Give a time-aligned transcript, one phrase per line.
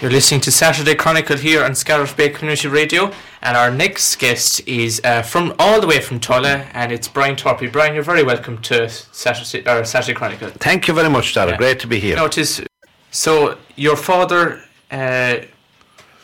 [0.00, 3.10] You're listening to Saturday Chronicle here on Scariff Bay Community Radio,
[3.42, 7.34] and our next guest is uh, from all the way from Tulla, and it's Brian
[7.34, 7.70] Torpey.
[7.70, 10.50] Brian, you're very welcome to Saturday, or Saturday Chronicle.
[10.50, 11.50] Thank you very much, Dara.
[11.50, 11.56] Yeah.
[11.56, 12.14] Great to be here.
[12.14, 12.64] No, it is.
[13.10, 15.38] So, your father uh,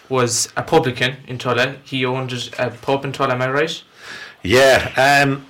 [0.08, 1.74] was a publican in Tulla.
[1.82, 3.82] He owned a pub in Tulla, am I right?
[4.44, 5.46] Yeah, um,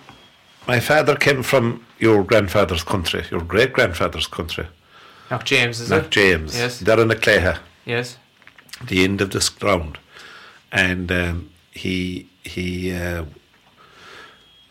[0.67, 4.67] my father came from your grandfather's country, your great grandfather's country,
[5.31, 6.11] Knock James, is not it?
[6.11, 6.57] James.
[6.57, 6.81] Yes.
[6.81, 8.19] They're in the Clayha, Yes.
[8.87, 9.99] the end of this ground,
[10.73, 13.25] and um, he he uh,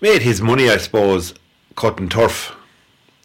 [0.02, 1.34] made his money, I suppose,
[1.76, 2.56] cutting turf.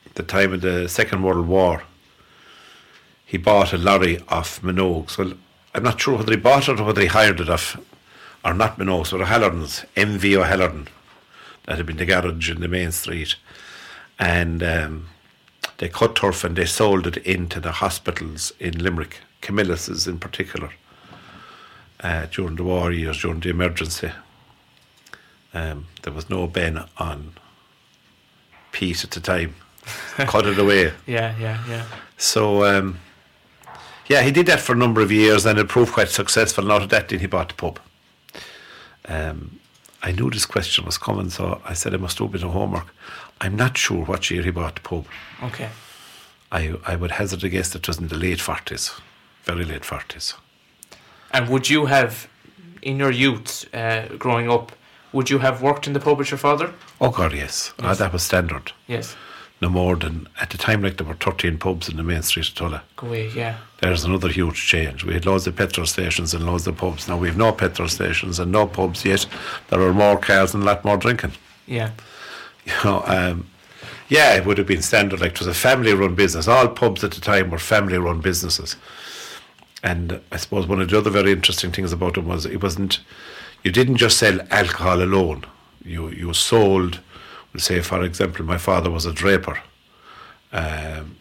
[0.06, 1.84] At the time of the Second World War,
[3.24, 5.16] he bought a lorry off Minogues.
[5.18, 5.34] Well,
[5.74, 7.76] I'm not sure whether he bought it or whether he hired it off,
[8.44, 10.88] or not Minogues, or O'Halloran's, MV O'Halloran,
[11.66, 13.36] that had been the garage in the main street.
[14.18, 15.08] And um,
[15.76, 20.70] they cut turf and they sold it into the hospitals in Limerick, Camillus's in particular,
[22.00, 24.10] uh, during the war years, during the emergency.
[25.54, 27.32] Um, there was no Ben on
[28.72, 29.54] Pete at the time.
[30.16, 30.92] cut it away.
[31.06, 31.86] Yeah, yeah, yeah.
[32.16, 32.98] So, um,
[34.06, 36.64] yeah, he did that for a number of years and it proved quite successful.
[36.64, 37.78] And out of that, then he bought the pub.
[39.06, 39.60] Um,
[40.02, 42.50] I knew this question was coming, so I said I must do a bit of
[42.50, 42.94] homework.
[43.40, 45.06] I'm not sure what year he bought the pub.
[45.42, 45.70] Okay.
[46.50, 49.00] I, I would hazard a guess that it was in the late 40s,
[49.48, 50.34] very late 40s.
[51.32, 52.28] And would you have,
[52.82, 54.72] in your youth, uh, growing up,
[55.12, 56.72] would you have worked in the pub with your father?
[57.00, 57.72] Oh, God, yes.
[57.82, 57.98] Yes.
[57.98, 58.72] that was standard.
[58.86, 59.16] Yes.
[59.62, 62.48] No more than, at the time, like there were 13 pubs in the main street
[62.48, 62.82] of Tulla.
[62.96, 63.56] Go away, yeah.
[63.80, 65.02] There's another huge change.
[65.02, 67.08] We had loads of petrol stations and loads of pubs.
[67.08, 69.26] Now we have no petrol stations and no pubs yet.
[69.68, 71.32] There are more cars and a lot more drinking.
[71.66, 71.90] Yeah.
[72.66, 73.46] You know, um,
[74.08, 75.20] yeah, it would have been standard.
[75.20, 76.46] Like it was a family-run business.
[76.48, 78.76] All pubs at the time were family-run businesses.
[79.82, 83.00] And I suppose one of the other very interesting things about them was it wasn't.
[83.62, 85.44] You didn't just sell alcohol alone.
[85.84, 87.00] You you sold.
[87.52, 89.60] We'll say, for example, my father was a draper.
[90.52, 91.16] Um,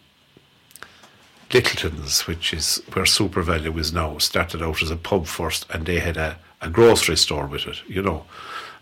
[1.52, 5.98] Littleton's, which is where SuperValu is now, started out as a pub first, and they
[5.98, 7.80] had a, a grocery store with it.
[7.88, 8.26] You know,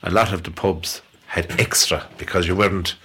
[0.03, 2.97] a lot of the pubs had extra because you weren't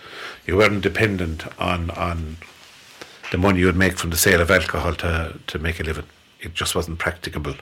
[0.45, 2.37] you weren't dependent on on
[3.31, 6.05] the money you would make from the sale of alcohol to to make a living.
[6.41, 7.53] It just wasn't practicable.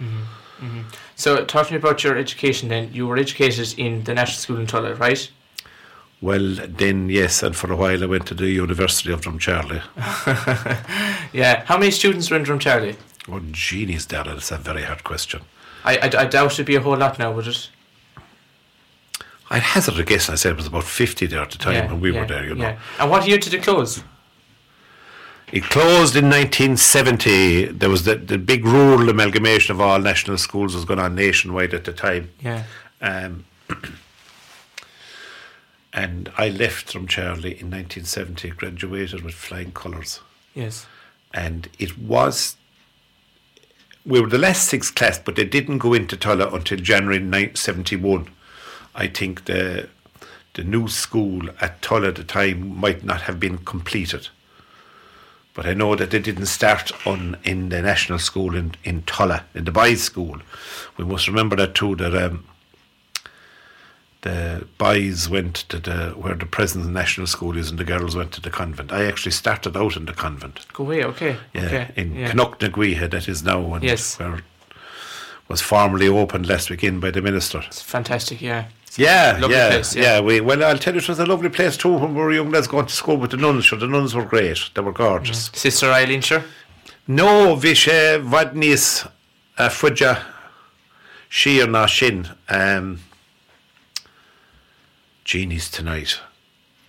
[0.00, 0.64] Mm-hmm.
[0.64, 0.80] Mm-hmm.
[1.16, 2.92] So, talk to me about your education then.
[2.92, 5.30] You were educated in the National School in Tulla, right?
[6.20, 9.82] Well, then yes, and for a while I went to the University of Drumcharlie.
[11.32, 11.64] Yeah.
[11.64, 12.96] How many students were in Drumcharlie?
[13.28, 15.40] Oh, genius, Dad, that's a very hard question.
[15.84, 17.70] I, I, I doubt it'd be a whole lot now, would it?
[19.50, 20.28] I'd hazard a guess.
[20.28, 22.44] I said it was about fifty there at the time when we were there.
[22.44, 22.78] You know, yeah.
[22.98, 24.02] And what year did it close?
[25.52, 27.66] It closed in 1970.
[27.66, 31.74] There was the, the big rural amalgamation of all national schools was going on nationwide
[31.74, 32.30] at the time.
[32.40, 32.64] Yeah.
[33.02, 33.44] Um,
[35.92, 40.20] and I left Drumcharlie in 1970, graduated with flying colours.
[40.54, 40.86] Yes.
[41.34, 42.56] And it was,
[44.06, 48.26] we were the last six class, but they didn't go into Tulla until January 1971.
[48.94, 49.90] I think the,
[50.54, 54.30] the new school at Tulla at the time might not have been completed.
[55.54, 59.44] But I know that they didn't start on in the national school in, in Tulla,
[59.54, 60.38] in the boys' school.
[60.96, 62.44] We must remember that too, that um,
[64.22, 68.32] the boys went to the where the present national school is and the girls went
[68.32, 68.92] to the convent.
[68.92, 70.66] I actually started out in the convent.
[70.72, 71.36] Go away, okay.
[71.52, 71.90] Yeah, okay.
[71.96, 72.32] in yeah.
[73.08, 74.18] That is now, and Yes.
[74.18, 74.42] where
[75.48, 77.62] was formally opened last weekend by the minister.
[77.66, 78.66] It's fantastic, yeah.
[78.96, 80.02] Yeah, Lovely yeah, place, yeah.
[80.02, 80.20] yeah.
[80.20, 81.92] We well, I'll tell you, it was a lovely place too.
[81.92, 84.24] When we were young lads going to school with the nuns, sure, the nuns were
[84.24, 84.58] great.
[84.74, 85.50] They were gorgeous.
[85.54, 86.44] Sister Eileen, sure.
[87.08, 89.10] No, vishe vadnis
[89.56, 90.22] a fuja
[91.28, 92.28] sheer na shin.
[92.48, 93.00] Um,
[95.24, 96.20] Jeannie's tonight.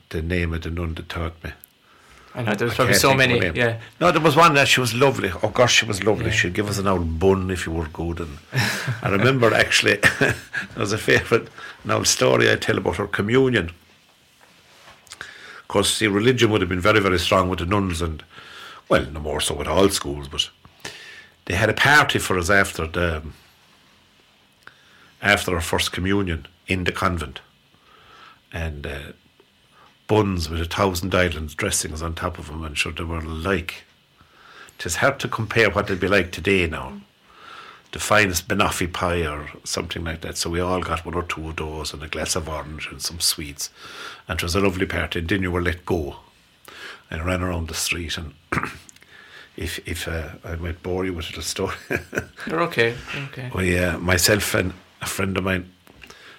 [0.10, 1.52] The name of the nun that taught me.
[2.36, 3.40] I know, there's I probably so many.
[3.56, 3.80] Yeah.
[4.02, 5.32] No, there was one that she was lovely.
[5.44, 6.26] Oh gosh, she was lovely.
[6.26, 6.32] Yeah.
[6.32, 8.20] She'd give us an old bun if you were good.
[8.20, 8.40] And
[9.04, 10.36] I remember actually, there
[10.76, 11.48] was a favourite
[11.84, 13.72] an old story I tell about her communion.
[15.68, 18.24] Because see, religion would have been very, very strong with the nuns, and
[18.90, 20.50] well, no more so with all schools, but
[21.46, 23.24] they had a party for us after the
[25.22, 27.42] after our first communion in the convent,
[28.52, 28.88] and.
[28.88, 29.00] Uh,
[30.08, 33.84] buns with a thousand islands dressings on top of them, and sure they were like.
[34.86, 37.00] It's hard to compare what they'd be like today now.
[37.94, 40.36] The finest banoffee pie or something like that.
[40.36, 43.02] So we all got one or two of those and a glass of orange and
[43.02, 43.70] some sweets.
[44.28, 45.20] And it was a lovely party.
[45.20, 46.18] And then you were let go
[47.10, 48.18] and ran around the street.
[48.18, 48.34] And
[49.56, 51.76] if if uh, I might bore you with a little story.
[52.48, 52.96] You're okay.
[53.16, 53.52] You're okay.
[53.56, 55.72] we, uh, myself and a friend of mine,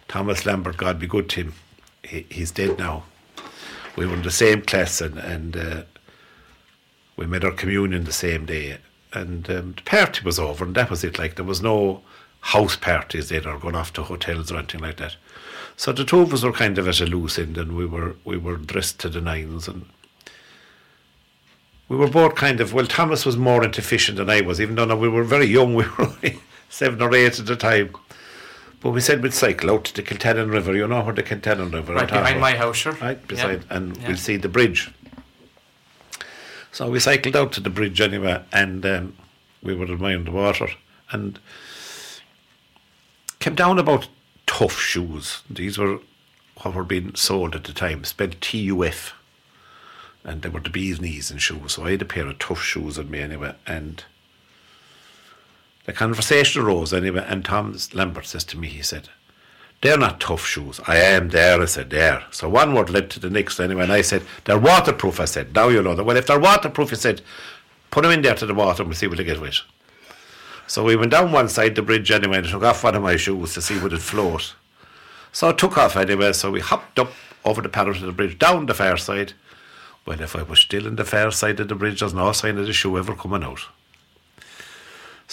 [0.09, 1.55] Thomas Lambert, God be good to him,
[2.03, 3.05] he, he's dead now.
[3.97, 5.83] We were in the same class and, and uh,
[7.17, 8.79] we made our communion the same day.
[9.13, 11.19] And um, the party was over, and that was it.
[11.19, 12.03] Like, there was no
[12.41, 15.17] house parties then or going off to hotels or anything like that.
[15.77, 18.17] So the two of us were kind of at a loose end, and we were
[18.25, 19.87] we were dressed to the nines, and
[21.89, 22.87] we were both kind of well.
[22.87, 25.75] Thomas was more into fishing than I was, even though we were very young.
[25.75, 26.13] We were
[26.69, 27.95] seven or eight at the time.
[28.85, 30.77] But we said we'd cycle out to the Kiltannon River.
[30.77, 32.93] You know where the Kiltannon River Right behind my house, sure.
[32.93, 33.77] Right beside, Yeah.
[33.79, 34.09] and Yeah.
[34.09, 34.91] we'll see the bridge.
[36.71, 39.17] So we cycled out to the bridge anyway, and um,
[39.63, 40.69] we were admiring the water,
[41.11, 41.39] and
[43.41, 44.07] came down about
[44.47, 45.41] tough shoes.
[45.49, 46.01] These were
[46.61, 49.15] what were being sold at the time, spelled TUF,
[50.25, 51.73] and they were the bees knees and shoes.
[51.73, 54.05] So I had a pair of tough shoes on me anyway, and
[55.85, 59.09] the conversation arose anyway, and Tom Lambert says to me, he said,
[59.81, 60.81] they're not tough shoes.
[60.87, 62.25] I am there, I said, there.
[62.31, 65.55] So one word led to the next anyway, and I said, they're waterproof, I said.
[65.55, 66.05] Now you know that.
[66.05, 67.21] Well, if they're waterproof, he said,
[67.91, 69.61] put them in there to the water and we'll see what they get wet.
[70.67, 73.17] So we went down one side the bridge anyway and took off one of my
[73.17, 74.55] shoes to see would it float.
[75.33, 77.13] So I took off anyway, so we hopped up
[77.45, 79.35] over the parapet of the bridge, down the far side.
[80.07, 82.57] Well, if I was still in the far side of the bridge, there's no sign
[82.57, 83.61] of the shoe ever coming out.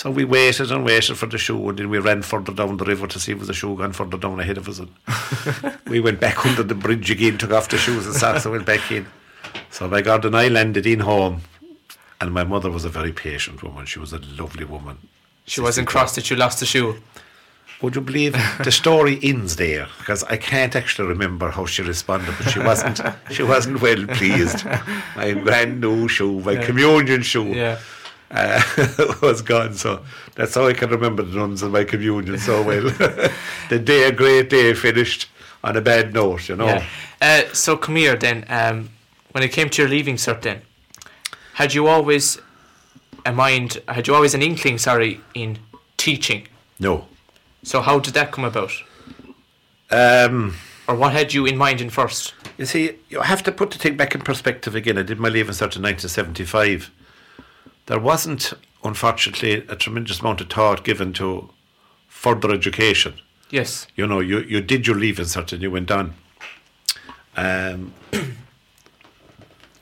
[0.01, 2.85] So we waited and waited for the shoe, and then we ran further down the
[2.85, 4.79] river to see if the shoe gone further down ahead of us.
[4.79, 4.89] And
[5.87, 8.65] we went back under the bridge again, took off the shoes and socks, and went
[8.65, 9.05] back in.
[9.69, 11.41] So by God, and I landed in home,
[12.19, 13.85] and my mother was a very patient woman.
[13.85, 14.97] She was a lovely woman.
[15.45, 16.97] She wasn't cross that you lost the shoe.
[17.83, 18.33] Would you believe
[18.63, 19.87] the story ends there?
[19.99, 23.01] Because I can't actually remember how she responded, but she wasn't.
[23.29, 24.65] she wasn't well pleased.
[25.15, 27.77] My brand new shoe, my communion shoe, Yeah.
[28.31, 28.61] Uh,
[29.21, 29.73] was gone.
[29.73, 30.03] So
[30.35, 32.83] that's how I can remember the nuns and my communion so well.
[33.69, 35.29] the day, a great day, finished
[35.63, 36.49] on a bad note.
[36.49, 36.65] You know.
[36.65, 36.85] Yeah.
[37.21, 38.45] Uh, so come here then.
[38.49, 38.89] Um,
[39.31, 40.61] when it came to your leaving cert, then
[41.53, 42.39] had you always
[43.25, 43.81] a mind?
[43.87, 44.77] Had you always an inkling?
[44.77, 45.59] Sorry, in
[45.97, 46.47] teaching.
[46.79, 47.07] No.
[47.63, 48.71] So how did that come about,
[49.91, 50.55] Um,
[50.87, 52.33] or what had you in mind in first?
[52.57, 54.97] You see, you have to put the thing back in perspective again.
[54.97, 56.89] I did my leaving cert in 1975.
[57.87, 61.49] There wasn't, unfortunately, a tremendous amount of thought given to
[62.07, 63.15] further education.
[63.49, 63.87] Yes.
[63.95, 66.13] You know, you, you did your leaving cert and you went on.
[67.35, 67.93] Um,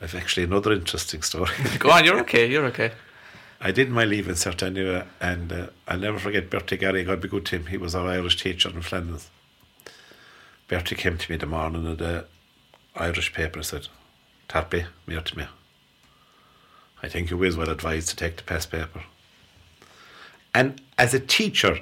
[0.02, 1.50] I've actually another interesting story.
[1.78, 2.04] Go on.
[2.04, 2.50] You're okay.
[2.50, 2.92] You're okay.
[3.60, 7.04] I did my leave leaving cert anyway, and uh, I'll never forget Bertie Gary.
[7.04, 7.66] God be good to him.
[7.66, 9.28] He was our Irish teacher in Flannan's.
[10.66, 12.24] Bertie came to me the morning of the
[12.96, 13.88] Irish paper and said,
[14.48, 15.44] Torpey, mere to me.
[17.02, 19.04] I think you is well advised to take the past paper.
[20.54, 21.80] And as a teacher,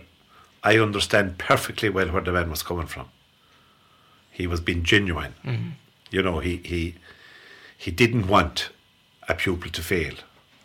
[0.63, 3.09] I understand perfectly well where the man was coming from.
[4.31, 5.35] He was being genuine.
[5.45, 5.69] Mm-hmm.
[6.11, 6.95] You know, he, he
[7.77, 8.71] he didn't want
[9.29, 10.15] a pupil to fail,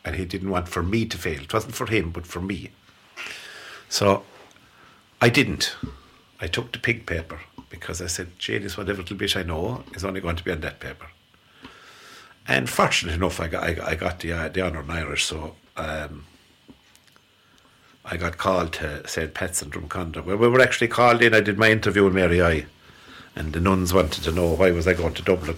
[0.04, 1.42] and he didn't want for me to fail.
[1.42, 2.72] It wasn't for him, but for me.
[3.90, 4.24] So
[5.22, 5.76] I didn't.
[6.42, 7.40] I took the pig paper
[7.70, 10.62] because I said, Janice, whatever little bit I know is only going to be on
[10.62, 11.08] that paper.
[12.48, 15.24] And fortunately enough, I got, I got, I got the, uh, the honour in Irish,
[15.24, 16.26] so um,
[18.06, 19.34] I got called to St.
[19.34, 20.26] Pat's in Drumcondra.
[20.26, 21.34] Well, we were actually called in.
[21.34, 22.66] I did my interview with Mary I,
[23.36, 25.58] and the nuns wanted to know why was I going to Dublin.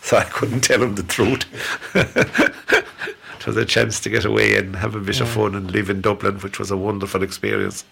[0.00, 1.44] So I couldn't tell them the truth.
[1.96, 5.90] it was a chance to get away and have a bit of fun and live
[5.90, 7.84] in Dublin, which was a wonderful experience.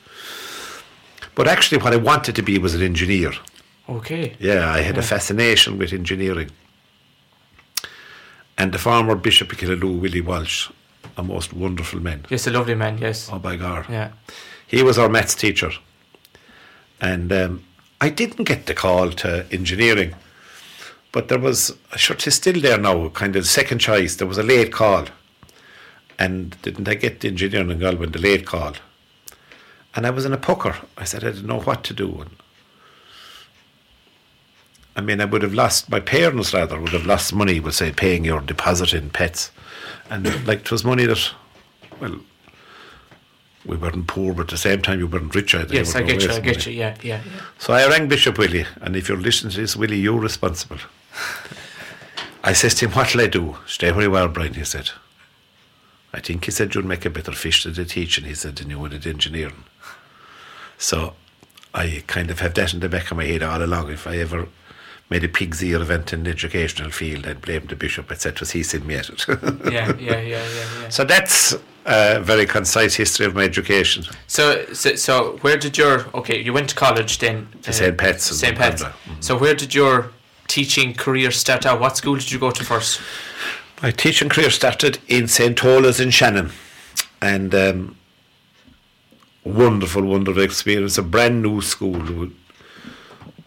[1.35, 3.33] But actually, what I wanted to be was an engineer.
[3.89, 4.37] Okay.
[4.39, 6.53] Yeah, I had a fascination with engineering.
[8.57, 10.71] And the former Bishop of Killaloe, Willie Walsh,
[11.17, 12.25] a most wonderful man.
[12.31, 12.99] Yes, a lovely man.
[12.99, 13.29] Yes.
[13.33, 13.87] Oh, by God.
[13.89, 14.13] Yeah.
[14.67, 15.73] He was our maths teacher.
[17.01, 17.65] And um,
[18.01, 20.15] I didn't get the call to engineering,
[21.13, 24.17] but there was, sure, it's still there now, kind of second choice.
[24.17, 25.07] There was a late call.
[26.19, 28.75] And didn't I get the engineering in Galway, the late call?
[29.97, 30.77] And I was in a pucker.
[30.97, 32.21] I said, I didn't know what to do.
[32.21, 32.31] And
[34.97, 37.91] I mean, I would have lost, my parents rather would have lost money, would say,
[37.91, 39.51] paying your deposit in Pat's.
[40.09, 41.33] And like, it was money that,
[42.01, 42.21] well,
[43.67, 45.75] we weren't poor, but at the same time, you weren't rich either.
[45.75, 46.29] Yes, I get you.
[46.29, 46.73] I wasting get you.
[46.73, 46.97] Yeah.
[47.03, 47.21] Yeah.
[47.25, 47.41] Yeah.
[47.59, 50.79] So I rang Bishop Willie, and if you're listening to this, Willie, you're responsible.
[52.45, 53.57] I says to him, What'll I do?
[53.67, 54.91] Stay where you are, Brian, he said.
[56.13, 58.71] I think he said you'd make a better fish than the teaching, he said, than
[58.71, 59.65] you would at engineering.
[60.79, 61.15] So
[61.75, 63.91] I kind of have that in the back of my head all along.
[63.91, 64.47] If I ever
[65.11, 68.47] made a pig's ear event in the educational field and blamed the bishop, etc.
[68.49, 69.27] He said me at it.
[69.73, 70.45] Yeah, yeah, yeah, yeah,
[70.81, 70.89] yeah.
[70.89, 74.05] So that's a very concise history of my education.
[74.27, 76.41] So, so, so where did your okay?
[76.41, 77.49] You went to college then.
[77.63, 77.97] To St.
[77.97, 78.57] Pat's St.
[78.57, 78.83] Pat's.
[78.83, 78.93] Pandra.
[79.21, 80.11] So where did your
[80.49, 81.81] teaching career start out?
[81.81, 83.01] What school did you go to first?
[83.83, 85.57] My teaching career started in St.
[85.59, 86.51] Tola's in Shannon.
[87.21, 87.97] And um,
[89.45, 90.97] wonderful, wonderful experience.
[90.99, 92.31] A brand new school.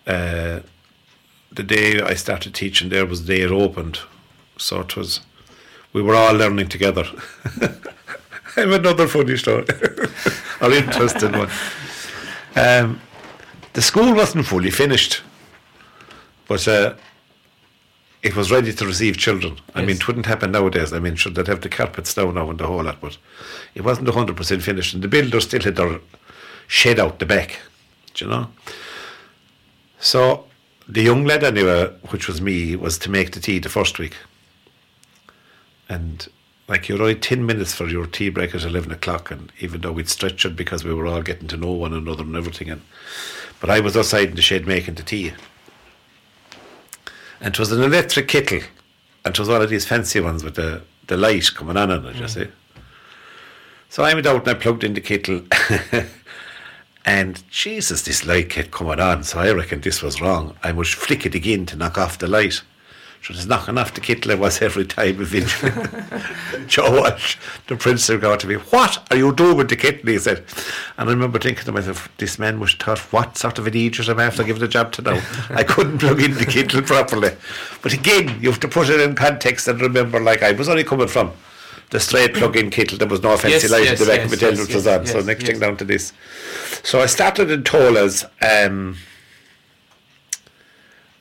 [0.06, 0.60] Uh,
[1.58, 4.00] the day I started teaching there was the day it opened.
[4.58, 5.22] So it was,
[5.92, 7.04] we were all learning together.
[8.56, 9.66] I have another funny story,
[10.62, 11.50] or interesting one.
[12.56, 13.02] Um,
[13.74, 15.22] the school wasn't fully finished,
[16.48, 16.94] but uh,
[18.24, 19.60] it was ready to receive children.
[19.76, 20.94] I mean, it wouldn't happen nowadays.
[20.94, 23.18] I mean, should they'd have the carpets down now and the whole lot, but
[23.76, 24.94] it wasn't 100% finished.
[24.94, 26.00] And the builders still had their
[26.68, 27.60] shed out the back,
[28.14, 28.48] do you know?
[30.00, 30.48] So
[30.88, 34.00] the young lad, anyway, uh, which was me, was to make the tea the first
[34.00, 34.16] week.
[35.90, 36.28] And
[36.68, 39.92] like you're only 10 minutes for your tea break at 11 o'clock, and even though
[39.92, 42.82] we'd stretched it because we were all getting to know one another and everything, and
[43.60, 45.34] but I was outside in the shed making the tea.
[47.40, 48.62] And it was an electric kettle,
[49.24, 52.06] and it was one of these fancy ones with the, the light coming on in
[52.06, 52.30] it, you mm.
[52.30, 52.48] see.
[53.90, 55.42] So I went out and I plugged in the kettle,
[57.08, 60.58] and Jesus, this light kept coming on, so I reckon this was wrong.
[60.62, 62.62] I must flick it again to knock off the light.
[63.24, 65.72] So it was knocking off the kettle I was every time eventually.
[66.68, 67.38] Joe Walsh,
[67.68, 70.06] the principal, got to me, What are you doing with the kettle?
[70.06, 70.44] He said.
[70.98, 73.74] And I remember thinking to myself, This man must have thought, What sort of an
[73.74, 75.24] idiot am I after giving the job to now?
[75.50, 77.32] I couldn't plug in the kettle properly.
[77.82, 80.84] But again, you have to put it in context and remember, like I was only
[80.84, 81.32] coming from
[81.90, 84.26] the straight plug in kettle, there was no fancy Yes, light yes, at the back
[84.26, 85.06] of the yes, was yes, on.
[85.06, 85.52] so next yes.
[85.52, 86.12] thing down to this.
[86.84, 88.26] So I started in Tola's.
[88.42, 88.98] Um,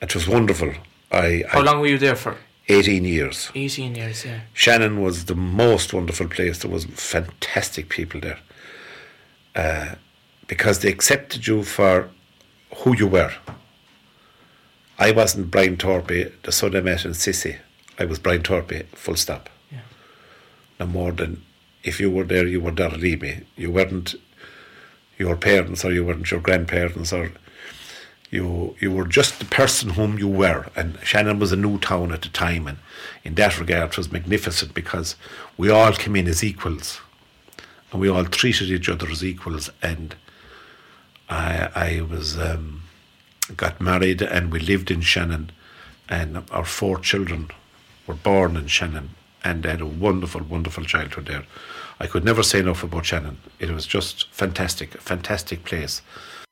[0.01, 0.73] it was wonderful.
[1.11, 2.37] I, How I long were you there for?
[2.69, 3.49] 18 years.
[3.55, 4.41] 18 years, yeah.
[4.53, 6.59] Shannon was the most wonderful place.
[6.59, 8.39] There was fantastic people there,
[9.55, 9.95] uh,
[10.47, 12.09] because they accepted you for
[12.75, 13.31] who you were.
[14.99, 17.57] I wasn't Brian Torpey, the son I met in Sissy.
[17.97, 19.49] I was Brian Torpey, full stop.
[20.79, 21.43] No more than
[21.83, 23.41] if you were there, you were there me.
[23.55, 24.15] You weren't
[25.17, 27.31] your parents or you weren't your grandparents or
[28.29, 30.67] you you were just the person whom you were.
[30.75, 32.77] And Shannon was a new town at the time, and
[33.23, 35.15] in that regard, it was magnificent because
[35.57, 36.99] we all came in as equals,
[37.91, 39.69] and we all treated each other as equals.
[39.81, 40.15] And
[41.29, 42.83] I I was um,
[43.55, 45.51] got married, and we lived in Shannon,
[46.09, 47.49] and our four children
[48.05, 49.09] were born in Shannon,
[49.47, 51.43] and they had a wonderful, wonderful childhood there.
[51.99, 53.37] I could never say enough about Shannon.
[53.59, 56.01] It was just fantastic, a fantastic place.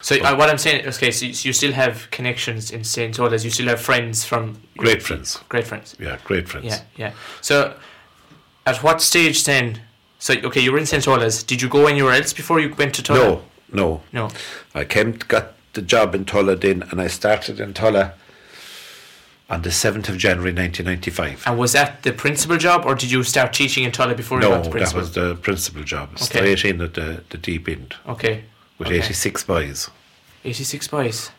[0.02, 3.14] So uh, what I'm saying, okay, so you, so you still have connections in St.
[3.14, 3.44] Tola's.
[3.44, 5.40] You still have friends from Great friends.
[5.50, 5.96] Great friends.
[6.00, 6.66] Yeah, great friends.
[6.66, 7.12] Yeah, yeah.
[7.42, 7.76] So,
[8.66, 9.82] at what stage then?
[10.20, 11.04] So okay, you were in St.
[11.04, 11.44] Tola's.
[11.44, 13.20] Did you go anywhere else before you went to Tulla?
[13.20, 14.02] No, no.
[14.12, 14.30] No.
[14.74, 18.14] I came, got the job in Tulla then, and I started in Tulla
[19.50, 21.44] on the 7th of January 1995.
[21.46, 24.50] And was that the principal job, or did you start teaching in Tulla before you
[24.50, 26.10] No, got the that was the principal job.
[26.14, 26.26] Okay.
[26.26, 28.44] Straight in at the, the deep end okay.
[28.80, 28.98] with okay.
[28.98, 29.90] 86 boys.
[30.44, 31.32] 86 boys.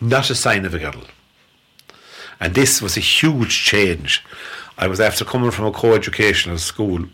[0.00, 1.04] Not a sign of a girl.
[2.40, 4.24] And this was a huge change.
[4.76, 7.06] I was after coming from a co-educational school,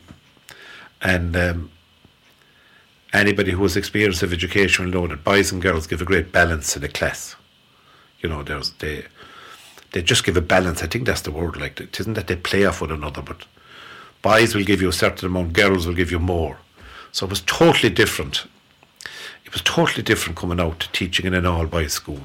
[1.03, 1.71] and um,
[3.13, 6.33] anybody who has experience of education will know that boys and girls give a great
[6.33, 7.37] balance in a class.
[8.21, 9.05] You know, there's they
[9.93, 10.83] they just give a balance.
[10.83, 11.57] I think that's the word.
[11.57, 13.45] Like it isn't that they play off one another, but
[14.23, 16.59] boys will give you a certain amount, girls will give you more.
[17.13, 18.47] So it was totally different.
[19.45, 22.23] It was totally different coming out to teaching in an all boys school.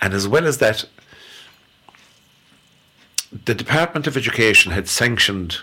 [0.00, 0.84] And as well as that,
[3.44, 5.58] the Department of Education had sanctioned,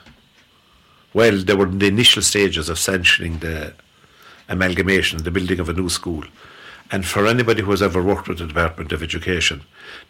[1.14, 3.74] well, they were in the initial stages of sanctioning the
[4.50, 6.24] amalgamation, the building of a new school.
[6.94, 9.64] And for anybody who has ever worked with the Department of Education,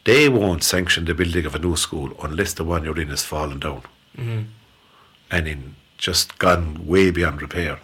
[0.04, 3.24] they won't sanction the building of a new school unless the one you're in has
[3.24, 3.84] fallen down
[5.32, 7.80] and in just gone way beyond repair.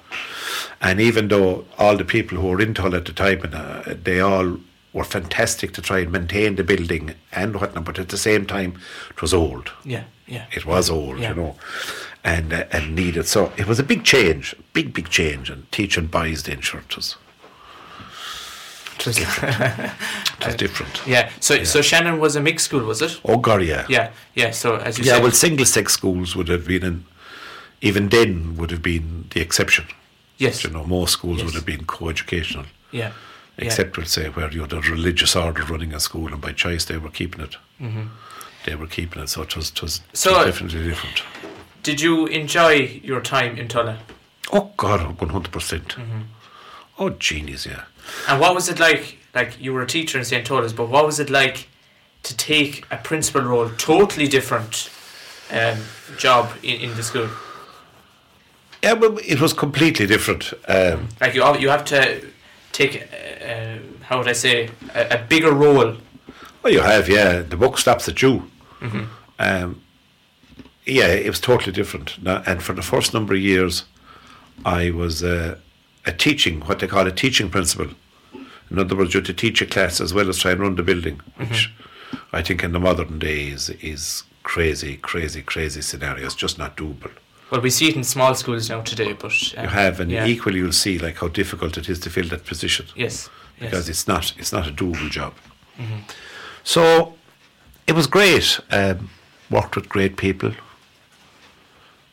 [0.81, 3.83] And even though all the people who were in Tull at the time, and uh,
[4.03, 4.57] they all
[4.91, 8.79] were fantastic to try and maintain the building and whatnot, but at the same time,
[9.11, 9.71] it was old.
[9.85, 10.45] Yeah, yeah.
[10.51, 11.29] It was old, Yeah.
[11.29, 11.55] you know,
[12.23, 13.27] and uh, and needed.
[13.27, 15.49] So it was a big change, big big change.
[15.49, 16.83] And teaching boys then sure
[18.99, 19.91] it was, It was-
[20.39, 21.01] it was different.
[21.07, 21.29] yeah.
[21.39, 23.19] So, so Shannon was a mixed school, was it?
[23.25, 24.51] Oh God, yeah, Yeah, yeah.
[24.51, 25.13] So as you yeah.
[25.13, 27.05] said, Well, single sex schools would have been, in,
[27.81, 29.85] even then, would have been the exception.
[30.37, 31.45] yes, You know, most schools Yes.
[31.45, 32.65] would have been co-educational.
[32.91, 33.11] yeah,
[33.57, 36.85] except we'll say where you had a religious order running a school, and by choice
[36.85, 37.57] they were keeping it.
[38.65, 40.15] They were keeping it, so it was, it was, Mm-hmm.
[40.15, 41.23] So- was definitely different.
[41.83, 43.97] Did you enjoy your time in Tulla?
[44.51, 45.95] Oh God, one hundred percent.
[46.99, 47.83] Oh genius, yeah.
[48.27, 49.17] And what was it like?
[49.33, 50.45] Like you were a teacher in St.
[50.45, 51.67] Thomas, but what was it like
[52.23, 54.89] to take a principal role, totally different
[55.51, 55.77] um,
[56.17, 57.29] job in, in the school?
[58.83, 60.53] Yeah, but it was completely different.
[60.67, 62.25] Um, Like you, have- you have to
[62.71, 65.95] take, uh, uh, how would I say, a, a bigger role.
[66.63, 67.41] well, you have, yeah.
[67.41, 68.49] The book stops at you.
[68.81, 69.03] Mm-hmm.
[69.37, 69.81] Um,
[70.85, 72.21] yeah, it was totally different.
[72.23, 73.83] Now, and for the first number of years,
[74.65, 75.57] I was uh,
[76.09, 77.89] a teaching, what they call a teaching principal.
[78.71, 80.75] In other words, you had to teach a class as well as try and run
[80.75, 81.71] the building, which
[82.33, 86.25] I think in the modern day is, is crazy, crazy, crazy scenario.
[86.25, 87.11] It's just not doable.
[87.51, 90.25] Well, we see it in small schools now today, but um, You have, and yeah.
[90.25, 92.85] equally you'll see like how difficult it is to fill that position.
[92.95, 93.89] Yes, because yes.
[93.89, 95.33] it's not it's not a doable job.
[96.63, 97.15] So
[97.87, 98.59] it was great.
[98.71, 99.09] Um,
[99.49, 100.51] worked with great people.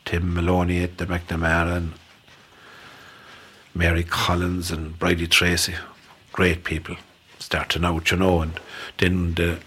[0.05, 1.93] Tim Maloney, the McNamara, and
[3.77, 5.75] Mary Collins and Bridie Tracy,
[6.33, 6.95] great people.
[7.39, 8.59] Starting out, you know, and
[8.97, 9.59] then the,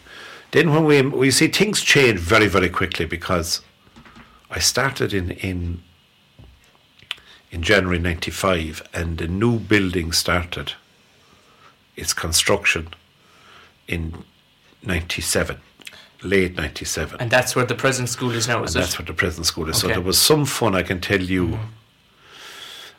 [0.50, 3.61] then when we we see things change very very quickly because
[4.50, 5.83] I started in in
[7.52, 10.73] in January '95, and the new building started
[11.97, 12.88] its construction
[13.88, 14.25] in
[14.85, 15.61] 97,
[16.23, 17.21] late 97.
[17.21, 18.87] And that's where the present school is now, is And it?
[18.87, 19.79] that's what the present school is.
[19.79, 21.59] So there was some fun, I can tell you.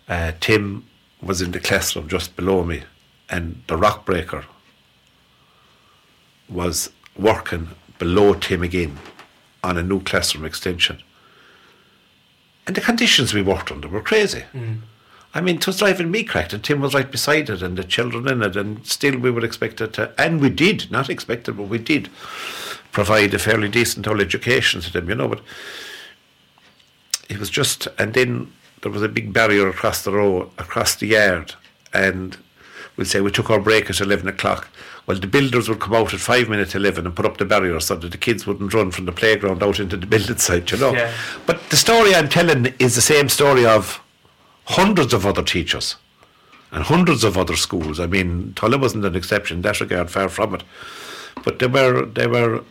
[0.07, 0.85] Uh, Tim
[1.21, 2.83] was in the classroom just below me,
[3.29, 4.45] and the rock breaker
[6.49, 8.97] was working below Tim again
[9.63, 11.01] on a new classroom extension.
[12.67, 14.43] And the conditions we worked under were crazy.
[14.53, 14.81] Mm.
[15.33, 17.83] I mean, it was driving me cracked, and Tim was right beside it, and the
[17.83, 21.69] children in it, and still we were expected to, and we did, not expected, but
[21.69, 22.09] we did
[22.91, 25.29] provide a fairly decent old education to them, you know.
[25.29, 25.41] But
[27.29, 31.07] it was just, and then there was a big barrier across the road, across the
[31.07, 31.53] yard,
[31.93, 32.37] and
[32.97, 34.69] we'd say we took our break at 11 o'clock.
[35.07, 37.45] Well, the builders would come out at five minutes to 11 and put up the
[37.45, 40.71] barrier so that the kids wouldn't run from the playground out into the building site,
[40.71, 40.93] you know.
[40.93, 41.13] Yeah.
[41.45, 44.01] But the story I'm telling is the same story of
[44.65, 45.95] hundreds of other teachers
[46.71, 47.99] and hundreds of other schools.
[47.99, 50.63] I mean, Tulla wasn't an exception in that regard, far from it.
[51.43, 52.63] But they were, they were,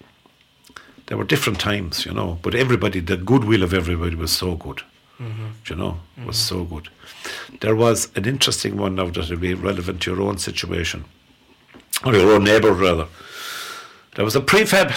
[1.06, 2.38] there were different times, you know.
[2.42, 4.82] But everybody, the goodwill of everybody was so good.
[5.20, 6.88] Do You know, was so good.
[7.60, 11.04] There was an interesting one now that will be relevant to your own situation,
[12.06, 13.06] or your own neighbour rather.
[14.16, 14.92] There was a prefab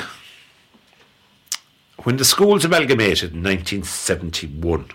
[2.03, 4.91] when the schools amalgamated in 1971.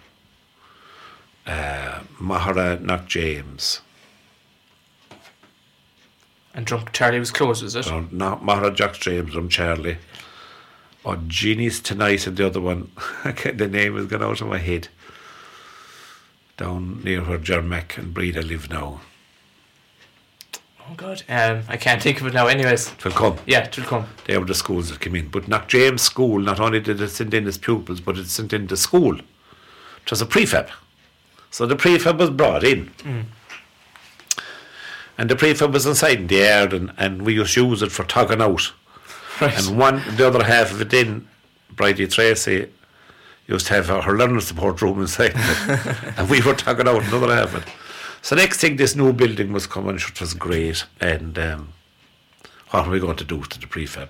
[1.46, 3.80] Uh, Mahara Knock James,
[6.54, 7.86] And Drumcharlie was closed, was it?
[8.12, 9.98] not Mahara Jack James from Charlie,
[11.04, 12.90] or Genies Tonight, and the other one,
[13.24, 14.88] I can't- the name has gone out of my head.
[16.58, 19.00] Down near where Jermac and Breda live now.
[20.80, 21.22] Oh, God.
[21.28, 22.92] Um, I can't think of it now, anyways.
[22.92, 23.38] It will come.
[23.46, 24.06] Yeah, it will come.
[24.26, 25.28] They were the schools that came in.
[25.28, 28.52] But not James School, not only did it send in its pupils, but it sent
[28.52, 29.18] in the school.
[29.18, 30.68] It was a prefab.
[31.50, 32.90] So the prefab was brought in.
[35.16, 37.92] And the prefab was inside in the yard, and, and we used to use it
[37.92, 38.72] for tugging out.
[39.40, 39.56] Right.
[39.56, 41.28] And one, the other half of it in,
[41.70, 42.68] Bridie Tracy
[43.48, 46.18] used to have her, learning support room inside it.
[46.18, 47.68] and we were talking out another half of it.
[48.22, 50.84] So next thing, this new building was coming, which was great.
[51.00, 51.72] And um,
[52.70, 54.08] what are we going to do to the prefab?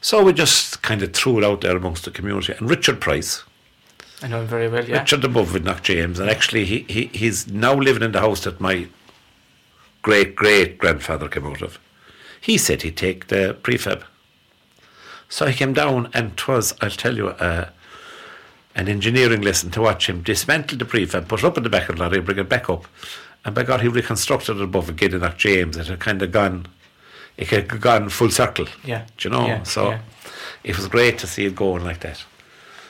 [0.00, 2.54] So we just kind of threw it out there amongst the community.
[2.56, 3.42] And Richard Price,
[4.22, 5.00] I know him very well, yeah.
[5.00, 8.44] Richard above with Knock James, and actually he, he he's now living in the house
[8.44, 8.86] that my
[10.02, 11.78] great great grandfather came out of.
[12.40, 14.04] He said he'd take the prefab.
[15.28, 17.68] So he came down, and 'twas I'll tell you uh,
[18.74, 21.88] an engineering lesson to watch him dismantle the prefab, put it up in the back
[21.88, 22.86] of the lorry, bring it back up,
[23.44, 25.76] and by God he reconstructed it above again in Knock James.
[25.76, 26.66] It had kind of gone,
[27.36, 28.66] it had gone full circle.
[28.84, 29.06] Yeah.
[29.16, 29.46] Do you know?
[29.46, 30.00] Yeah, so yeah.
[30.62, 32.24] it was great to see it going like that.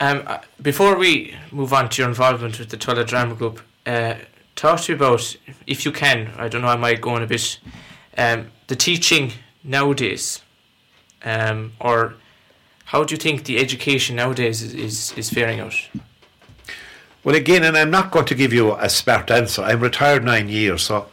[0.01, 4.14] Um, uh, before we move on to your involvement with the Tulla Drama Group, uh,
[4.57, 7.27] talk to me about, if you can, I don't know, I might go on a
[7.27, 7.59] bit,
[8.16, 10.43] um, the teaching nowadays,
[11.23, 12.14] um, or
[12.90, 15.76] how do you think the education nowadays is, is, is faring out?
[17.22, 19.62] Well, again, and I'm not going to give you a smart answer.
[19.62, 21.07] I'm retired nine years, so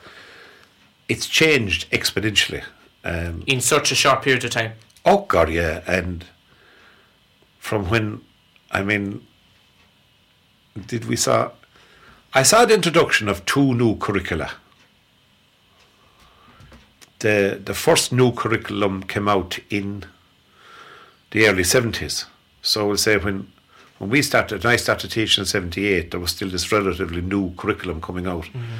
[1.07, 2.63] it's changed exponentially.
[3.03, 4.73] Um, In such a short period of time.
[5.05, 6.25] oh God, yeah, and
[7.59, 8.21] from when,
[8.71, 9.25] I mean,
[10.87, 11.51] did we saw?
[12.33, 14.51] I saw the introduction of two new curricula
[17.19, 20.05] the the first new curriculum came out in
[21.37, 22.25] the early seventies.
[22.61, 23.51] So we'll say when
[23.97, 28.01] when we started, I started teaching in '78, there was still this relatively new curriculum
[28.01, 28.77] coming out, mm-hmm.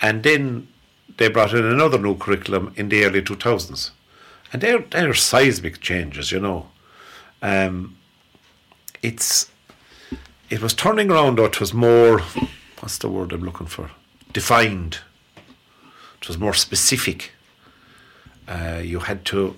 [0.00, 0.68] and then
[1.16, 3.90] they brought in another new curriculum in the early 2000s,
[4.52, 6.68] and they're they're seismic changes, you know.
[7.42, 7.96] Um,
[9.02, 9.50] it's
[10.50, 12.20] it was turning around, though it was more.
[12.80, 13.90] What's the word I'm looking for?
[14.32, 14.98] Defined.
[16.20, 17.32] It was more specific.
[18.48, 19.56] Uh, you had to.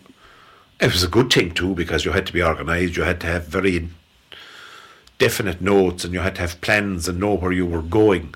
[0.80, 2.96] It was a good thing too because you had to be organised.
[2.96, 3.88] You had to have very
[5.18, 8.34] definite notes, and you had to have plans and know where you were going.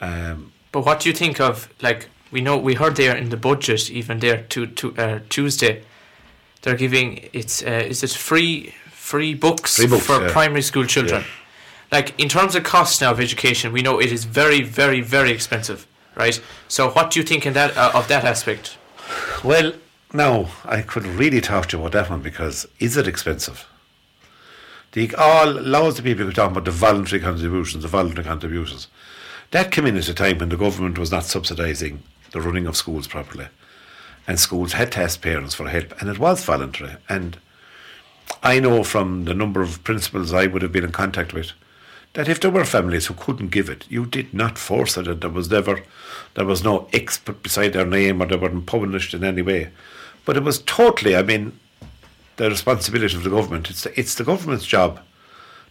[0.00, 3.36] Um, but what do you think of like we know we heard there in the
[3.36, 5.84] budget even there to to uh, Tuesday,
[6.62, 10.32] they're giving it's uh, is it free free books, free books for yeah.
[10.32, 11.20] primary school children.
[11.20, 11.28] Yeah.
[11.92, 15.30] Like in terms of cost now of education, we know it is very very very
[15.30, 16.40] expensive, right?
[16.68, 18.78] So what do you think in that uh, of that aspect?
[19.44, 19.74] Well,
[20.12, 23.66] no, I could really talk to you about that one because is it expensive?
[24.92, 28.88] The, all loads of people are talking about the voluntary contributions, the voluntary contributions.
[29.50, 31.98] That came in at a time when the government was not subsidising
[32.32, 33.46] the running of schools properly,
[34.26, 36.96] and schools had to ask parents for help, and it was voluntary.
[37.08, 37.38] And
[38.42, 41.52] I know from the number of principals I would have been in contact with
[42.14, 45.08] that if there were families who couldn't give it, you did not force it.
[45.08, 45.82] and There was never,
[46.34, 49.70] there was no X beside their name, or they weren't in any way.
[50.24, 51.58] But it was totally, I mean,
[52.36, 53.70] the responsibility of the government.
[53.70, 55.00] It's the, it's the government's job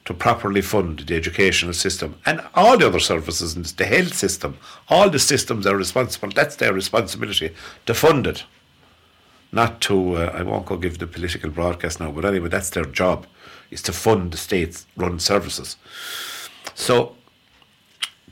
[0.05, 4.57] to properly fund the educational system and all the other services and the health system.
[4.89, 6.29] All the systems are responsible.
[6.29, 7.53] That's their responsibility
[7.85, 8.43] to fund it.
[9.51, 12.85] Not to, uh, I won't go give the political broadcast now, but anyway, that's their
[12.85, 13.27] job,
[13.69, 15.77] is to fund the states run services.
[16.73, 17.15] So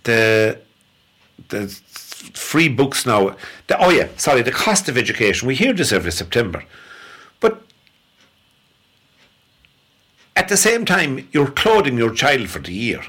[0.04, 0.60] the
[1.50, 1.68] the
[2.34, 3.36] free books now.
[3.68, 5.48] The, oh yeah, sorry, the cost of education.
[5.48, 6.64] We hear this every September,
[7.40, 7.62] but
[10.36, 13.04] at the same time, you're clothing your child for the year.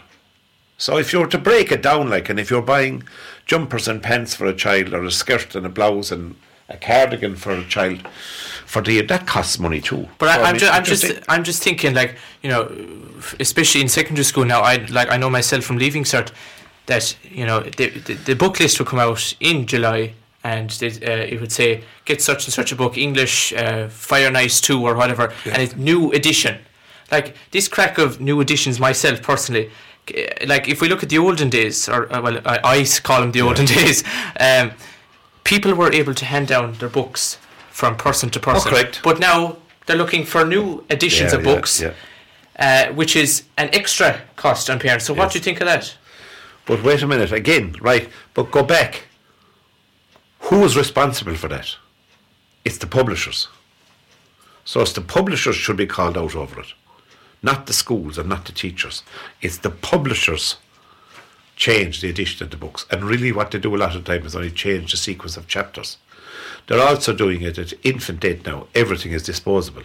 [0.78, 3.02] So if you were to break it down, like, and if you're buying
[3.44, 6.36] jumpers and pants for a child, or a skirt and a blouse and
[6.70, 8.06] a cardigan for a child
[8.64, 10.08] for the year, that costs money too.
[10.18, 12.72] But so I, am just, I'm just, I'm just thinking, like, you know,
[13.38, 14.62] especially in secondary school now.
[14.62, 16.32] I like, I know myself from leaving cert
[16.90, 20.88] that you know the, the, the book list will come out in July and they,
[20.88, 24.61] uh, it would say get such and such a book English uh, Fire and Ice
[24.61, 25.53] 2 or whatever yeah.
[25.53, 26.59] and it's new edition
[27.12, 29.70] like this crack of new editions myself personally
[30.46, 33.33] like if we look at the olden days or uh, well I, I call them
[33.33, 33.44] the yeah.
[33.44, 34.03] olden days
[34.38, 34.72] um,
[35.44, 37.38] people were able to hand down their books
[37.70, 39.00] from person to person oh, correct.
[39.03, 41.83] but now they're looking for new editions yeah, of books
[42.59, 45.18] uh, which is an extra cost on parents so yes.
[45.18, 45.96] what do you think of that
[46.70, 49.02] but wait a minute again right but go back
[50.46, 51.76] who is responsible for that
[52.64, 53.48] it's the publishers
[54.64, 56.74] so it's the publishers should be called out over it
[57.42, 59.02] not the schools and not the teachers.
[59.40, 60.56] It's the publishers
[61.56, 62.87] change the edition of the books.
[62.90, 65.46] And really, what they do a lot of time is only change the sequence of
[65.46, 65.96] chapters.
[66.66, 68.66] They're also doing it at infant date now.
[68.74, 69.83] Everything is disposable.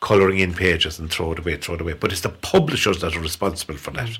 [0.00, 1.94] Colouring in pages and throw it away, throw it away.
[1.94, 4.18] But it's the publishers that are responsible for that.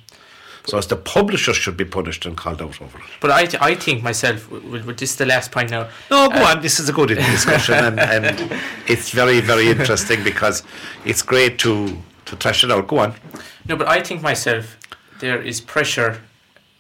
[0.67, 3.05] So as the publishers should be punished and called out over it.
[3.21, 5.89] But I, th- I think myself, with, with this is the last point now.
[6.11, 6.61] No, go uh, on.
[6.61, 8.53] This is a good discussion, and, and
[8.89, 10.65] it's very, very interesting because
[11.05, 12.89] it's great to to thrash it out.
[12.89, 13.15] Go on.
[13.69, 14.77] No, but I think myself
[15.21, 16.21] there is pressure,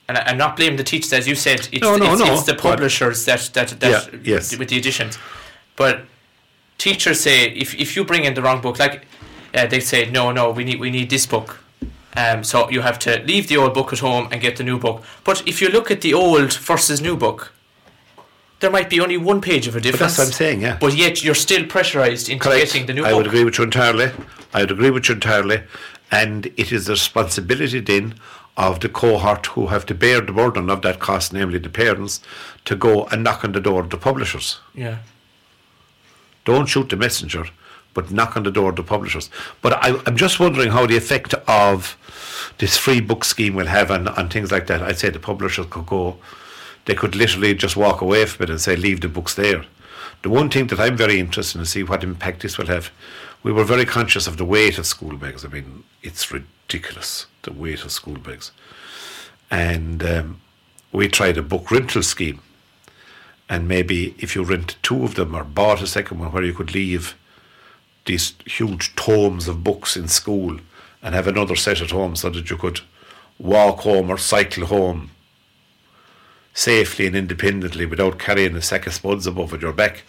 [0.08, 1.68] and I, am not blaming the teachers as you said.
[1.70, 2.34] It's, no, no, it's, no.
[2.34, 4.56] it's the publishers that that that yeah, yes.
[4.58, 5.16] with the editions,
[5.76, 6.02] but
[6.76, 9.06] teachers say if if you bring in the wrong book, like
[9.54, 11.60] uh, they say no, no, we need we need this book
[12.16, 14.78] um, so you have to leave the old book at home and get the new
[14.78, 15.02] book.
[15.24, 17.52] But if you look at the old versus new book,
[18.60, 20.16] there might be only one page of a difference.
[20.16, 20.78] But that's what I'm saying, yeah.
[20.80, 22.72] But yet you're still pressurised into Correct.
[22.72, 23.08] getting the new book.
[23.08, 23.18] I book.
[23.18, 24.10] would agree with you entirely.
[24.54, 25.62] I would agree with you entirely.
[26.10, 28.14] And it is the responsibility then
[28.56, 32.22] of the cohort who have to bear the burden of that cost, namely the parents,
[32.64, 34.58] to go and knock on the door of the publishers.
[34.74, 34.98] Yeah.
[36.46, 37.46] Don't shoot the messenger
[37.96, 39.30] but knock on the door of the publishers.
[39.62, 41.96] But I, am just wondering how the effect of
[42.58, 44.82] this free book scheme will have on, on things like that.
[44.82, 46.18] I'd say the publishers could go,
[46.84, 49.64] they could literally just walk away from it and say, leave the books there.
[50.22, 52.90] The one thing that I'm very interested in to see what impact this will have.
[53.42, 55.42] We were very conscious of the weight of school bags.
[55.44, 58.50] I mean, it's ridiculous the weight of school bags,
[59.50, 60.40] and um,
[60.92, 62.40] we tried a book rental scheme.
[63.48, 66.52] And maybe if you rent two of them or bought a second one where you
[66.52, 67.14] could leave
[68.06, 70.58] these huge tomes of books in school
[71.02, 72.80] and have another set at home so that you could
[73.38, 75.10] walk home or cycle home
[76.54, 80.04] safely and independently without carrying a sack of spuds above your back.